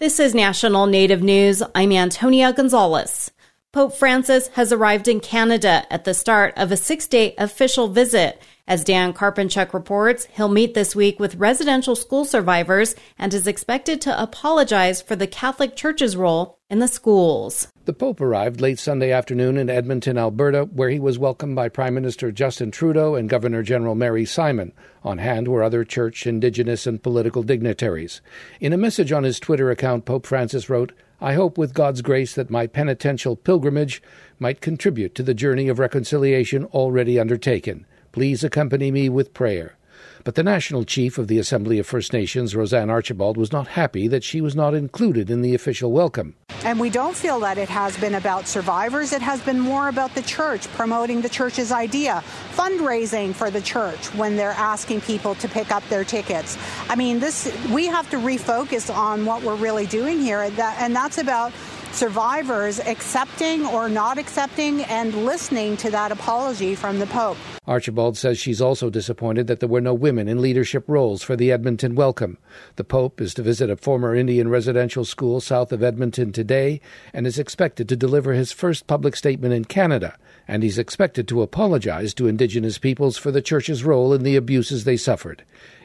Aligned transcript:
This 0.00 0.18
is 0.18 0.34
National 0.34 0.86
Native 0.86 1.22
News. 1.22 1.62
I'm 1.72 1.92
Antonia 1.92 2.52
Gonzales. 2.52 3.30
Pope 3.72 3.94
Francis 3.94 4.48
has 4.48 4.72
arrived 4.72 5.06
in 5.06 5.20
Canada 5.20 5.86
at 5.88 6.02
the 6.02 6.14
start 6.14 6.52
of 6.56 6.72
a 6.72 6.76
six 6.76 7.06
day 7.06 7.32
official 7.38 7.86
visit. 7.86 8.42
As 8.66 8.82
Dan 8.82 9.12
Karpenchuk 9.12 9.72
reports, 9.72 10.26
he'll 10.32 10.48
meet 10.48 10.74
this 10.74 10.96
week 10.96 11.20
with 11.20 11.36
residential 11.36 11.94
school 11.94 12.24
survivors 12.24 12.96
and 13.20 13.32
is 13.32 13.46
expected 13.46 14.00
to 14.00 14.20
apologize 14.20 15.00
for 15.00 15.14
the 15.14 15.28
Catholic 15.28 15.76
Church's 15.76 16.16
role 16.16 16.58
in 16.68 16.80
the 16.80 16.88
schools. 16.88 17.68
The 17.86 17.92
Pope 17.92 18.22
arrived 18.22 18.62
late 18.62 18.78
Sunday 18.78 19.12
afternoon 19.12 19.58
in 19.58 19.68
Edmonton, 19.68 20.16
Alberta, 20.16 20.64
where 20.72 20.88
he 20.88 20.98
was 20.98 21.18
welcomed 21.18 21.54
by 21.54 21.68
Prime 21.68 21.92
Minister 21.92 22.32
Justin 22.32 22.70
Trudeau 22.70 23.14
and 23.14 23.28
Governor 23.28 23.62
General 23.62 23.94
Mary 23.94 24.24
Simon. 24.24 24.72
On 25.02 25.18
hand 25.18 25.48
were 25.48 25.62
other 25.62 25.84
church, 25.84 26.26
indigenous, 26.26 26.86
and 26.86 27.02
political 27.02 27.42
dignitaries. 27.42 28.22
In 28.58 28.72
a 28.72 28.78
message 28.78 29.12
on 29.12 29.24
his 29.24 29.38
Twitter 29.38 29.70
account, 29.70 30.06
Pope 30.06 30.24
Francis 30.24 30.70
wrote, 30.70 30.92
I 31.20 31.34
hope 31.34 31.58
with 31.58 31.74
God's 31.74 32.00
grace 32.00 32.34
that 32.36 32.48
my 32.48 32.66
penitential 32.66 33.36
pilgrimage 33.36 34.02
might 34.38 34.62
contribute 34.62 35.14
to 35.16 35.22
the 35.22 35.34
journey 35.34 35.68
of 35.68 35.78
reconciliation 35.78 36.64
already 36.66 37.20
undertaken. 37.20 37.84
Please 38.12 38.42
accompany 38.42 38.90
me 38.92 39.10
with 39.10 39.34
prayer. 39.34 39.76
But 40.24 40.34
the 40.34 40.42
national 40.42 40.84
chief 40.84 41.18
of 41.18 41.28
the 41.28 41.38
Assembly 41.38 41.78
of 41.78 41.86
First 41.86 42.12
Nations, 42.12 42.56
Roseanne 42.56 42.90
Archibald, 42.90 43.36
was 43.36 43.52
not 43.52 43.68
happy 43.68 44.08
that 44.08 44.24
she 44.24 44.40
was 44.40 44.56
not 44.56 44.74
included 44.74 45.30
in 45.30 45.42
the 45.42 45.54
official 45.54 45.92
welcome. 45.92 46.34
And 46.64 46.80
we 46.80 46.88
don't 46.88 47.14
feel 47.14 47.40
that 47.40 47.58
it 47.58 47.68
has 47.68 47.96
been 47.98 48.14
about 48.14 48.48
survivors. 48.48 49.12
It 49.12 49.20
has 49.20 49.40
been 49.42 49.60
more 49.60 49.88
about 49.88 50.14
the 50.14 50.22
church, 50.22 50.66
promoting 50.68 51.20
the 51.20 51.28
church's 51.28 51.72
idea, 51.72 52.24
fundraising 52.54 53.34
for 53.34 53.50
the 53.50 53.60
church 53.60 54.06
when 54.14 54.36
they're 54.36 54.52
asking 54.52 55.02
people 55.02 55.34
to 55.36 55.48
pick 55.48 55.70
up 55.70 55.86
their 55.88 56.04
tickets. 56.04 56.56
I 56.88 56.96
mean, 56.96 57.20
this 57.20 57.52
we 57.70 57.86
have 57.86 58.08
to 58.10 58.16
refocus 58.16 58.94
on 58.94 59.26
what 59.26 59.42
we're 59.42 59.56
really 59.56 59.86
doing 59.86 60.20
here, 60.20 60.40
and 60.40 60.96
that's 60.96 61.18
about 61.18 61.52
survivors 61.94 62.80
accepting 62.80 63.64
or 63.66 63.88
not 63.88 64.18
accepting 64.18 64.82
and 64.82 65.14
listening 65.24 65.76
to 65.76 65.90
that 65.90 66.10
apology 66.10 66.74
from 66.74 66.98
the 66.98 67.06
Pope. 67.06 67.38
Archibald 67.66 68.16
says 68.16 68.38
she's 68.38 68.60
also 68.60 68.90
disappointed 68.90 69.46
that 69.46 69.60
there 69.60 69.68
were 69.68 69.80
no 69.80 69.94
women 69.94 70.28
in 70.28 70.42
leadership 70.42 70.84
roles 70.88 71.22
for 71.22 71.36
the 71.36 71.52
Edmonton 71.52 71.94
welcome. 71.94 72.36
The 72.76 72.84
Pope 72.84 73.20
is 73.20 73.32
to 73.34 73.42
visit 73.42 73.70
a 73.70 73.76
former 73.76 74.14
Indian 74.14 74.48
residential 74.48 75.04
school 75.04 75.40
south 75.40 75.72
of 75.72 75.82
Edmonton 75.82 76.32
today 76.32 76.80
and 77.12 77.26
is 77.26 77.38
expected 77.38 77.88
to 77.88 77.96
deliver 77.96 78.32
his 78.32 78.52
first 78.52 78.86
public 78.86 79.14
statement 79.16 79.54
in 79.54 79.64
Canada, 79.64 80.18
and 80.48 80.62
he's 80.62 80.78
expected 80.78 81.28
to 81.28 81.42
apologize 81.42 82.12
to 82.14 82.26
Indigenous 82.26 82.76
peoples 82.76 83.16
for 83.16 83.30
the 83.30 83.40
Church's 83.40 83.84
role 83.84 84.12
in 84.12 84.24
the 84.24 84.36
abuses 84.36 84.84
they 84.84 84.96
suffered. 84.96 85.44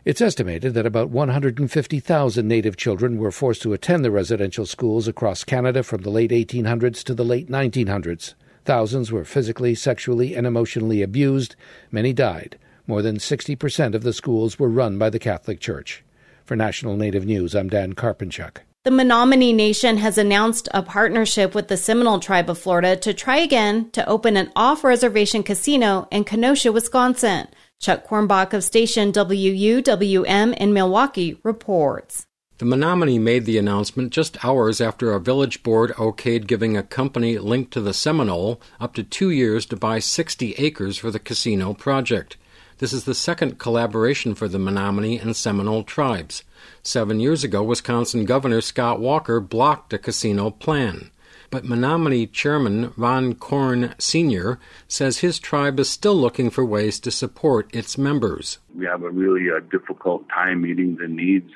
It's 0.09 0.21
estimated 0.21 0.73
that 0.73 0.87
about 0.87 1.11
150,000 1.11 2.47
Native 2.47 2.75
children 2.75 3.19
were 3.19 3.29
forced 3.29 3.61
to 3.61 3.73
attend 3.73 4.03
the 4.03 4.09
residential 4.09 4.65
schools 4.65 5.07
across 5.07 5.43
Canada 5.43 5.83
from 5.83 6.01
the 6.01 6.09
late 6.09 6.31
1800s 6.31 7.03
to 7.03 7.13
the 7.13 7.23
late 7.23 7.47
1900s. 7.47 8.33
Thousands 8.65 9.11
were 9.11 9.23
physically, 9.23 9.75
sexually, 9.75 10.33
and 10.35 10.47
emotionally 10.47 11.03
abused. 11.03 11.55
Many 11.91 12.11
died. 12.11 12.57
More 12.87 13.03
than 13.03 13.17
60% 13.17 13.93
of 13.93 14.01
the 14.01 14.11
schools 14.11 14.57
were 14.57 14.67
run 14.67 14.97
by 14.97 15.11
the 15.11 15.19
Catholic 15.19 15.59
Church. 15.59 16.03
For 16.43 16.55
National 16.55 16.97
Native 16.97 17.27
News, 17.27 17.53
I'm 17.53 17.69
Dan 17.69 17.93
Karpenchuk. 17.93 18.61
The 18.85 18.91
Menominee 18.91 19.53
Nation 19.53 19.97
has 19.97 20.17
announced 20.17 20.67
a 20.73 20.81
partnership 20.81 21.53
with 21.53 21.67
the 21.67 21.77
Seminole 21.77 22.19
Tribe 22.19 22.49
of 22.49 22.57
Florida 22.57 22.95
to 22.95 23.13
try 23.13 23.37
again 23.37 23.91
to 23.91 24.09
open 24.09 24.37
an 24.37 24.51
off 24.55 24.83
reservation 24.83 25.43
casino 25.43 26.07
in 26.09 26.23
Kenosha, 26.23 26.71
Wisconsin. 26.71 27.47
Chuck 27.79 28.05
Quirmbach 28.05 28.51
of 28.51 28.61
station 28.61 29.13
WUWM 29.13 30.53
in 30.57 30.73
Milwaukee 30.73 31.39
reports. 31.43 32.25
The 32.57 32.65
Menominee 32.65 33.19
made 33.19 33.45
the 33.45 33.57
announcement 33.57 34.11
just 34.11 34.43
hours 34.43 34.81
after 34.81 35.13
a 35.13 35.19
village 35.21 35.63
board 35.63 35.91
okayed 35.91 36.45
giving 36.45 36.75
a 36.75 36.83
company 36.83 37.37
linked 37.37 37.71
to 37.71 37.79
the 37.79 37.93
Seminole 37.93 38.59
up 38.81 38.93
to 38.95 39.03
two 39.03 39.29
years 39.29 39.65
to 39.67 39.77
buy 39.77 39.99
60 39.99 40.55
acres 40.55 40.97
for 40.97 41.09
the 41.09 41.19
casino 41.19 41.73
project. 41.73 42.35
This 42.79 42.91
is 42.91 43.05
the 43.05 43.15
second 43.15 43.59
collaboration 43.59 44.35
for 44.35 44.49
the 44.49 44.59
Menominee 44.59 45.17
and 45.17 45.33
Seminole 45.33 45.83
tribes. 45.83 46.43
Seven 46.83 47.21
years 47.21 47.45
ago, 47.45 47.63
Wisconsin 47.63 48.25
Governor 48.25 48.59
Scott 48.59 48.99
Walker 48.99 49.39
blocked 49.39 49.93
a 49.93 49.97
casino 49.97 50.49
plan. 50.49 51.11
But 51.49 51.65
Menominee 51.65 52.27
Chairman 52.27 52.93
Ron 52.95 53.33
Corn 53.33 53.95
Sr. 53.97 54.59
says 54.87 55.19
his 55.19 55.39
tribe 55.39 55.79
is 55.79 55.89
still 55.89 56.15
looking 56.15 56.49
for 56.49 56.63
ways 56.63 56.99
to 57.01 57.11
support 57.11 57.73
its 57.73 57.97
members. 57.97 58.59
We 58.75 58.85
have 58.85 59.03
a 59.03 59.09
really 59.09 59.49
uh, 59.49 59.61
difficult 59.71 60.27
time 60.29 60.61
meeting 60.61 60.95
the 60.95 61.07
needs 61.07 61.51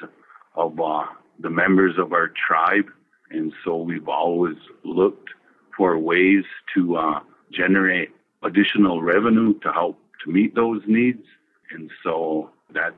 of 0.56 0.80
uh, 0.80 1.06
the 1.40 1.50
members 1.50 1.98
of 1.98 2.14
our 2.14 2.32
tribe. 2.48 2.90
And 3.30 3.53
so 3.64 3.78
we've 3.78 4.08
always 4.08 4.58
looked 4.84 5.30
for 5.76 5.98
ways 5.98 6.44
to 6.76 6.98
uh, 6.98 7.20
generate 7.52 8.09
additional 8.44 9.02
revenue 9.02 9.58
to 9.59 9.72
help 9.72 10.00
to 10.24 10.32
meet 10.32 10.56
those 10.56 10.82
needs. 10.88 11.24
And 11.72 11.90
so 12.03 12.50
that's 12.74 12.96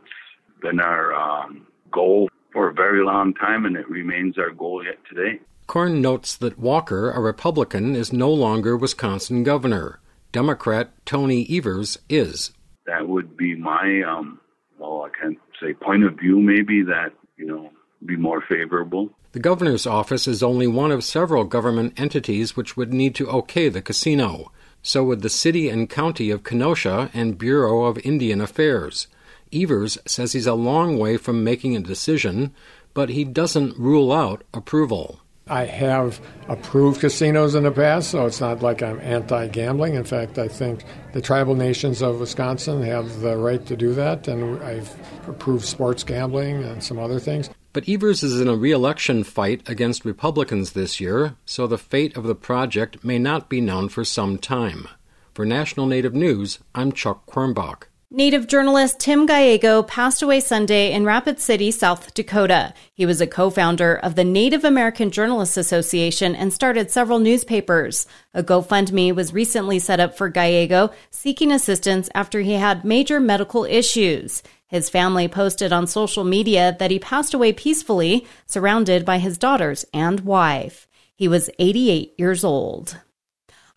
been 0.62 0.80
our 0.80 1.14
um, 1.14 1.68
goal 1.92 2.30
for 2.52 2.70
a 2.70 2.74
very 2.74 3.04
long 3.04 3.34
time, 3.34 3.66
and 3.66 3.76
it 3.76 3.90
remains 3.90 4.38
our 4.38 4.52
goal 4.52 4.84
yet 4.84 4.98
today. 5.10 5.40
Corn 5.68 6.02
notes 6.02 6.36
that 6.38 6.60
Walker, 6.60 7.12
a 7.12 7.20
Republican, 7.20 7.96
is 7.96 8.14
no 8.14 8.32
longer 8.32 8.78
Wisconsin 8.78 9.44
governor. 9.44 10.00
Democrat 10.32 10.92
Tony 11.06 11.48
Evers 11.50 11.98
is. 12.10 12.52
That 12.86 13.08
would 13.08 13.36
be 13.36 13.56
my, 13.56 14.04
um, 14.08 14.40
well, 14.78 15.08
I 15.08 15.18
can't 15.18 15.40
say 15.62 15.74
point 15.74 16.04
of 16.04 16.20
view, 16.20 16.40
maybe 16.40 16.84
that 16.84 17.14
you 17.38 17.46
know, 17.46 17.70
be 18.06 18.16
more 18.16 18.42
favorable. 18.48 19.10
The 19.32 19.40
governor's 19.40 19.86
office 19.86 20.28
is 20.28 20.42
only 20.42 20.68
one 20.68 20.92
of 20.92 21.04
several 21.04 21.44
government 21.44 22.00
entities 22.00 22.56
which 22.56 22.78
would 22.78 22.94
need 22.94 23.16
to 23.16 23.30
okay 23.30 23.70
the 23.70 23.82
casino. 23.82 24.52
So 24.82 25.04
would 25.06 25.22
the 25.22 25.30
city 25.30 25.70
and 25.70 25.90
county 25.90 26.30
of 26.30 26.44
Kenosha 26.44 27.10
and 27.14 27.38
Bureau 27.38 27.86
of 27.86 27.98
Indian 28.06 28.40
Affairs. 28.40 29.08
Evers 29.52 29.98
says 30.06 30.34
he's 30.34 30.48
a 30.48 30.54
long 30.54 30.98
way 30.98 31.18
from 31.18 31.44
making 31.44 31.76
a 31.76 31.80
decision, 31.80 32.54
but 32.94 33.10
he 33.10 33.24
doesn't 33.24 33.78
rule 33.78 34.12
out 34.12 34.44
approval. 34.54 35.22
I 35.48 35.66
have 35.66 36.20
approved 36.48 37.02
casinos 37.02 37.54
in 37.54 37.64
the 37.64 37.72
past, 37.72 38.10
so 38.10 38.26
it's 38.26 38.42
not 38.42 38.64
like 38.64 38.82
I'm 38.82 39.00
anti 39.02 39.48
gambling. 39.48 39.94
In 39.94 40.04
fact, 40.04 40.40
I 40.40 40.48
think 40.48 40.84
the 41.14 41.22
tribal 41.22 41.54
nations 41.54 42.02
of 42.02 42.20
Wisconsin 42.20 42.82
have 42.82 43.22
the 43.22 43.38
right 43.38 43.64
to 43.68 43.76
do 43.76 43.94
that, 43.94 44.28
and 44.28 44.64
I've 44.64 44.92
approved 45.28 45.66
sports 45.66 46.04
gambling 46.04 46.64
and 46.64 46.84
some 46.84 46.98
other 46.98 47.20
things. 47.20 47.52
But 47.74 47.88
Evers 47.88 48.24
is 48.24 48.42
in 48.42 48.48
a 48.48 48.56
re 48.56 48.72
election 48.72 49.24
fight 49.24 49.62
against 49.70 50.04
Republicans 50.04 50.72
this 50.72 51.00
year, 51.00 51.36
so 51.46 51.68
the 51.68 51.78
fate 51.78 52.18
of 52.18 52.24
the 52.24 52.34
project 52.34 53.04
may 53.04 53.20
not 53.20 53.48
be 53.48 53.62
known 53.62 53.90
for 53.90 54.04
some 54.04 54.40
time. 54.40 54.88
For 55.36 55.46
National 55.46 55.86
Native 55.86 56.16
News, 56.16 56.58
I'm 56.74 56.92
Chuck 56.92 57.28
Quirmbach. 57.28 57.84
Native 58.16 58.48
journalist 58.48 58.98
Tim 59.00 59.28
Giago 59.28 59.86
passed 59.86 60.22
away 60.22 60.40
Sunday 60.40 60.94
in 60.94 61.04
Rapid 61.04 61.38
City, 61.38 61.70
South 61.70 62.14
Dakota. 62.14 62.74
He 62.94 63.06
was 63.06 63.20
a 63.20 63.28
co 63.28 63.50
founder 63.50 63.94
of 63.94 64.16
the 64.16 64.24
Native 64.24 64.64
American 64.64 65.12
Journalists 65.12 65.58
Association 65.58 66.34
and 66.34 66.54
started 66.54 66.90
several 66.90 67.20
newspapers. 67.20 68.08
A 68.34 68.42
GoFundMe 68.42 69.14
was 69.14 69.34
recently 69.34 69.80
set 69.80 70.00
up 70.00 70.18
for 70.18 70.32
Giago, 70.32 70.94
seeking 71.12 71.52
assistance 71.52 72.08
after 72.16 72.40
he 72.40 72.54
had 72.54 72.86
major 72.86 73.20
medical 73.20 73.66
issues. 73.66 74.42
His 74.66 74.90
family 74.90 75.28
posted 75.28 75.74
on 75.74 75.86
social 75.86 76.24
media 76.24 76.74
that 76.80 76.92
he 76.92 77.00
passed 77.00 77.34
away 77.34 77.52
peacefully, 77.52 78.26
surrounded 78.46 79.04
by 79.04 79.18
his 79.18 79.38
daughters 79.38 79.84
and 79.94 80.22
wife. 80.22 80.88
He 81.18 81.28
was 81.28 81.50
88 81.60 82.14
years 82.18 82.46
old. 82.46 82.98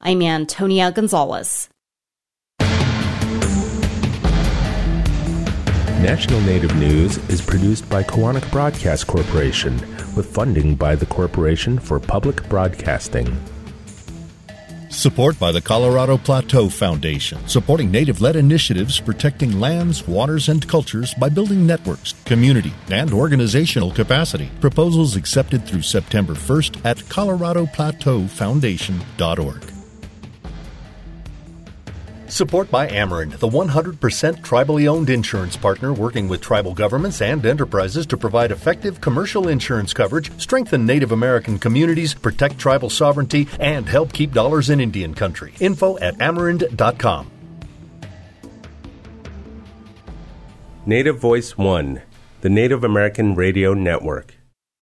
I'm 0.01 0.23
Antonia 0.23 0.93
Gonzales. 0.93 1.69
National 6.01 6.41
Native 6.43 6.77
News 6.77 7.17
is 7.29 7.43
produced 7.43 7.91
by 7.91 8.05
Koahnic 8.05 8.49
Broadcast 8.53 9.09
Corporation 9.09 9.75
with 10.15 10.33
funding 10.33 10.77
by 10.77 10.95
the 10.95 11.07
Corporation 11.07 11.77
for 11.77 11.99
Public 11.99 12.49
Broadcasting. 12.49 13.37
Support 14.91 15.41
by 15.41 15.51
the 15.51 15.61
Colorado 15.61 16.17
Plateau 16.17 16.69
Foundation, 16.69 17.45
supporting 17.49 17.91
native 17.91 18.21
led 18.21 18.37
initiatives 18.37 19.01
protecting 19.01 19.59
lands, 19.59 20.07
waters, 20.07 20.49
and 20.49 20.65
cultures 20.69 21.15
by 21.15 21.31
building 21.31 21.67
networks, 21.67 22.15
community, 22.25 22.73
and 22.91 23.13
organizational 23.13 23.91
capacity. 23.91 24.53
Proposals 24.61 25.17
accepted 25.17 25.67
through 25.67 25.83
September 25.83 26.35
1st 26.35 26.85
at 26.85 26.99
coloradoplateaufoundation.org. 26.99 29.68
Support 32.39 32.71
by 32.71 32.87
Amerind, 32.87 33.37
the 33.41 33.49
100% 33.49 33.99
tribally 34.43 34.87
owned 34.87 35.11
insurance 35.11 35.57
partner 35.57 35.93
working 35.93 36.29
with 36.29 36.41
tribal 36.41 36.73
governments 36.73 37.21
and 37.21 37.45
enterprises 37.45 38.07
to 38.07 38.17
provide 38.17 38.53
effective 38.53 39.01
commercial 39.01 39.49
insurance 39.49 39.93
coverage, 39.93 40.31
strengthen 40.41 40.87
Native 40.87 41.11
American 41.11 41.59
communities, 41.59 42.15
protect 42.15 42.57
tribal 42.57 42.91
sovereignty, 42.91 43.49
and 43.59 43.89
help 43.89 44.13
keep 44.13 44.31
dollars 44.31 44.71
in 44.71 44.79
Indian 44.79 45.15
country. 45.15 45.53
Info 45.59 45.99
at 45.99 46.17
Amerind.com. 46.19 47.29
Native 50.87 51.19
Voice 51.19 51.59
One, 51.59 52.03
the 52.43 52.51
Native 52.51 52.85
American 52.85 53.35
Radio 53.35 53.75
Network. 53.75 54.38